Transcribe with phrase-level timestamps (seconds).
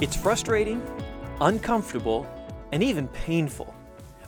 [0.00, 0.80] It's frustrating,
[1.40, 2.24] uncomfortable,
[2.70, 3.74] and even painful,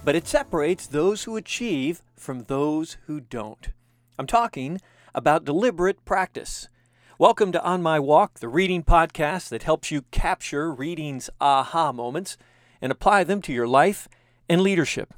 [0.05, 3.69] but it separates those who achieve from those who don't.
[4.19, 4.81] I'm talking
[5.15, 6.69] about deliberate practice.
[7.21, 12.37] Welcome to On My Walk, the reading podcast that helps you capture reading's aha moments
[12.83, 14.09] and apply them to your life
[14.49, 15.15] and leadership.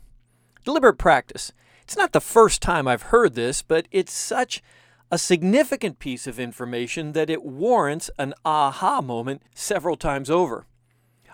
[0.67, 1.55] Deliberate practice.
[1.83, 4.63] It's not the first time I've heard this, but it's such
[5.13, 10.65] a significant piece of information that it warrants an aha moment several times over.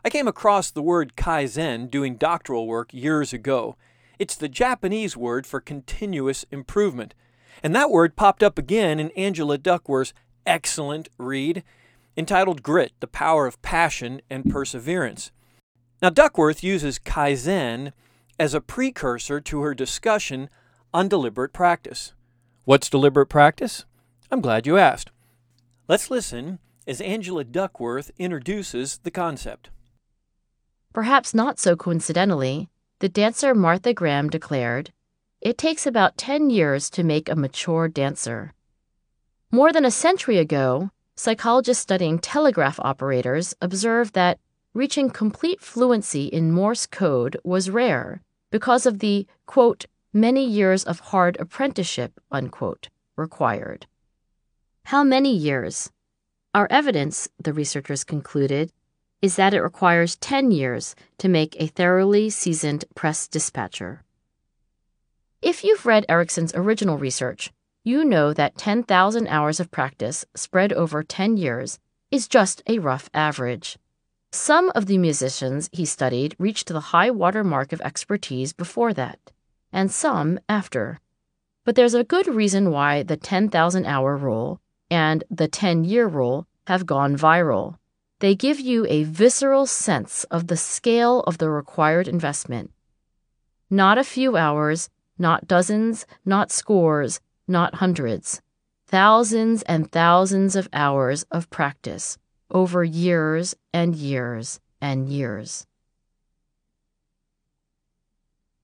[0.05, 3.77] I came across the word kaizen doing doctoral work years ago.
[4.19, 7.15] It's the Japanese word for continuous improvement.
[7.63, 10.13] And that word popped up again in Angela Duckworth's
[10.45, 11.63] excellent read
[12.17, 15.31] entitled Grit The Power of Passion and Perseverance.
[16.03, 17.93] Now, Duckworth uses Kaizen
[18.41, 20.51] as a precursor to her discussion
[20.93, 22.13] on deliberate practice.
[22.69, 23.87] What's deliberate practice?
[24.31, 25.11] I'm glad you asked.
[25.89, 29.71] Let's listen as Angela Duckworth introduces the concept.
[30.93, 34.93] Perhaps not so coincidentally, the dancer Martha Graham declared,
[35.41, 38.53] It takes about 10 years to make a mature dancer.
[39.51, 44.41] More than a century ago, psychologists studying telegraph operators observed that
[44.75, 51.01] reaching complete fluency in Morse code was rare because of the, quote, many years of
[51.01, 53.87] hard apprenticeship, unquote, required.
[54.85, 55.91] How many years?
[56.55, 58.73] Our evidence, the researchers concluded,
[59.21, 64.03] is that it requires 10 years to make a thoroughly seasoned press dispatcher.
[65.43, 67.53] If you've read Ericsson's original research,
[67.85, 71.79] you know that 10,000 hours of practice spread over 10 years
[72.11, 73.79] is just a rough average.
[74.33, 79.19] Some of the musicians he studied reached the high water mark of expertise before that
[79.73, 81.01] and some after.
[81.65, 86.47] But there's a good reason why the 10,000 hour rule and the 10 year rule
[86.67, 87.77] have gone viral.
[88.21, 92.73] They give you a visceral sense of the scale of the required investment.
[93.71, 98.41] Not a few hours, not dozens, not scores, not hundreds.
[98.87, 102.19] Thousands and thousands of hours of practice
[102.51, 105.67] over years and years and years.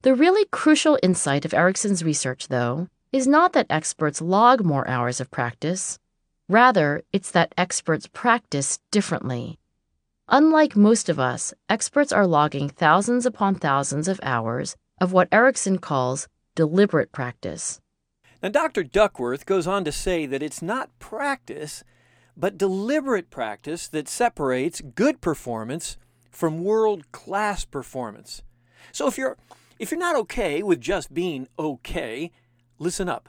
[0.04, 5.18] The really crucial insight of Ericsson's research, though, is not that experts log more hours
[5.18, 5.98] of practice.
[6.46, 9.58] Rather, it's that experts practice differently.
[10.28, 15.78] Unlike most of us, experts are logging thousands upon thousands of hours of what Ericsson
[15.78, 17.80] calls deliberate practice.
[18.42, 18.82] Now, Dr.
[18.82, 21.82] Duckworth goes on to say that it's not practice,
[22.36, 25.96] but deliberate practice that separates good performance
[26.30, 28.42] from world class performance.
[28.92, 29.38] So if you're
[29.78, 32.30] if you're not okay with just being okay,
[32.78, 33.28] listen up.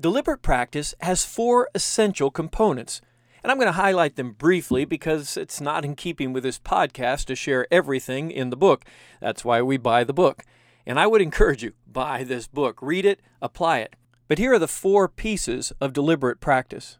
[0.00, 3.00] Deliberate practice has four essential components,
[3.42, 7.26] and I'm going to highlight them briefly because it's not in keeping with this podcast
[7.26, 8.84] to share everything in the book.
[9.20, 10.44] That's why we buy the book.
[10.86, 13.94] And I would encourage you, buy this book, read it, apply it.
[14.26, 16.98] But here are the four pieces of deliberate practice.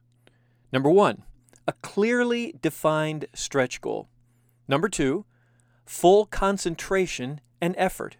[0.72, 1.24] Number one,
[1.66, 4.08] a clearly defined stretch goal.
[4.68, 5.24] Number two,
[5.84, 8.16] full concentration and effort.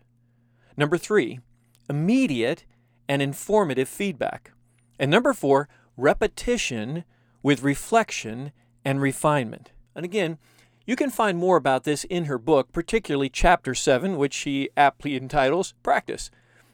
[0.77, 1.41] Number three,
[1.89, 2.65] immediate
[3.09, 4.53] and informative feedback.
[4.99, 7.05] And number four, repetition
[7.43, 8.53] with reflection
[8.85, 9.71] and refinement.
[9.95, 10.39] And again,
[10.87, 15.17] you can find more about this in her book, particularly chapter 7, which she aptly
[15.17, 16.31] entitles Practice.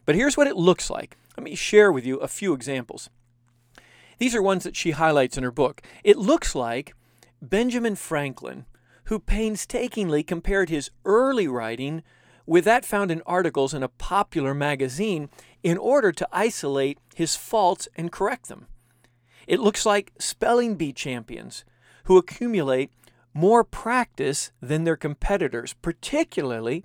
[0.07, 1.17] But here's what it looks like.
[1.37, 3.11] Let me share with you a few examples.
[4.19, 5.83] These are ones that she highlights in her book.
[6.03, 6.95] It looks like
[7.43, 8.65] Benjamin Franklin,
[9.05, 12.03] who painstakingly compared his early writing
[12.49, 15.29] with that found in articles in a popular magazine
[15.63, 18.67] in order to isolate his faults and correct them.
[19.47, 21.65] It looks like spelling bee champions
[22.05, 22.91] who accumulate
[23.35, 26.85] more practice than their competitors, particularly,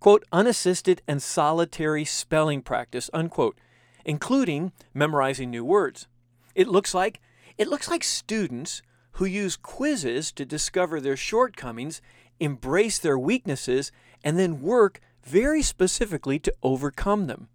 [0.00, 3.58] quote, unassisted and solitary spelling practice, unquote,
[4.06, 6.08] including memorizing new words.
[6.54, 7.20] It looks like
[7.58, 8.80] it looks like students
[9.12, 12.00] who use quizzes to discover their shortcomings,
[12.40, 13.92] embrace their weaknesses,
[14.24, 17.48] and then work very specifically to overcome them.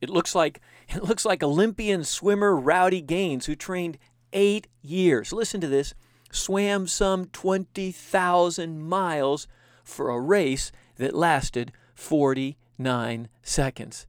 [0.00, 3.96] It looks like it looks like Olympian swimmer Rowdy Gaines who trained
[4.34, 5.32] 8 years.
[5.32, 5.94] Listen to this.
[6.32, 9.46] Swam some 20,000 miles
[9.84, 14.06] for a race that lasted 49 seconds.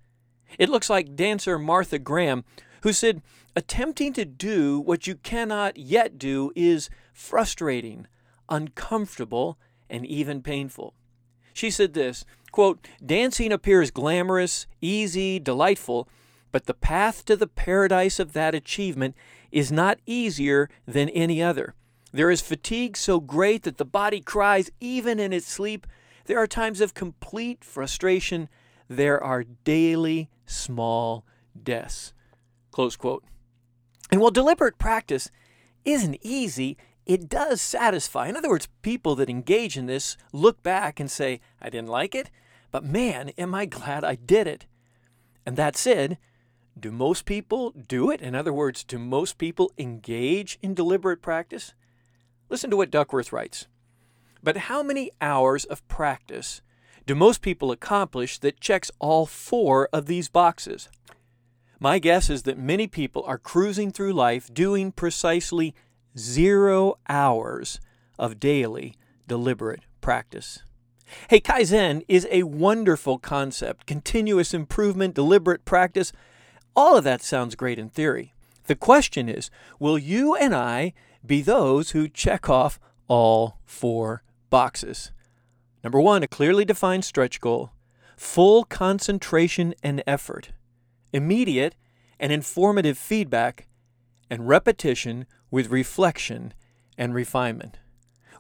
[0.58, 2.44] It looks like dancer Martha Graham
[2.82, 3.22] who said
[3.56, 8.08] attempting to do what you cannot yet do is frustrating,
[8.50, 9.58] uncomfortable,
[9.90, 10.94] and even painful.
[11.54, 16.08] She said this quote, Dancing appears glamorous, easy, delightful,
[16.52, 19.16] but the path to the paradise of that achievement
[19.52, 21.74] is not easier than any other.
[22.12, 25.88] There is fatigue so great that the body cries even in its sleep.
[26.26, 28.50] There are times of complete frustration.
[28.88, 31.26] There are daily small
[31.62, 32.14] deaths.
[32.72, 33.24] Close quote.
[34.12, 35.32] And while deliberate practice
[35.86, 38.28] isn't easy, it does satisfy.
[38.28, 42.16] In other words, people that engage in this look back and say, I didn't like
[42.16, 42.30] it,
[42.72, 44.66] but man, am I glad I did it.
[45.46, 46.18] And that said,
[46.80, 48.22] do most people do it?
[48.22, 51.74] In other words, do most people engage in deliberate practice?
[52.50, 53.68] Listen to what Duckworth writes.
[54.42, 56.62] But how many hours of practice
[57.06, 60.90] do most people accomplish that checks all four of these boxes?
[61.80, 65.76] My guess is that many people are cruising through life doing precisely
[66.18, 67.80] zero hours
[68.20, 68.96] of daily
[69.28, 70.64] deliberate practice.
[71.30, 73.86] Hey, Kaizen is a wonderful concept.
[73.86, 76.12] Continuous improvement, deliberate practice,
[76.76, 78.34] all of that sounds great in theory.
[78.66, 79.50] The question is
[79.80, 80.94] will you and I
[81.26, 85.12] be those who check off all four boxes?
[85.84, 87.72] Number one, a clearly defined stretch goal,
[88.16, 90.54] full concentration and effort,
[91.12, 91.76] immediate
[92.20, 93.68] and informative feedback,
[94.30, 96.52] and repetition with reflection
[96.98, 97.78] and refinement.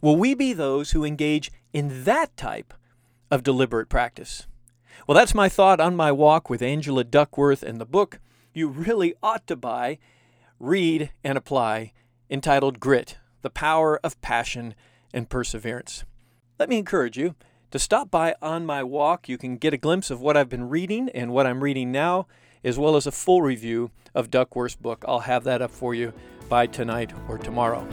[0.01, 2.74] Will we be those who engage in that type
[3.30, 4.48] of deliberate practice?
[5.06, 8.19] Well, that's my thought on my walk with Angela Duckworth and the book
[8.51, 10.00] you really ought to buy,
[10.60, 11.94] read, and apply
[12.31, 14.74] entitled Grit The Power of Passion
[15.13, 16.06] and Perseverance.
[16.57, 17.36] Let me encourage you
[17.69, 19.30] to stop by on my walk.
[19.30, 22.25] You can get a glimpse of what I've been reading and what I'm reading now,
[22.63, 25.06] as well as a full review of Duckworth's book.
[25.07, 26.12] I'll have that up for you
[26.50, 27.88] by tonight or tomorrow.